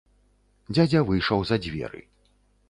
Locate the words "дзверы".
1.67-2.01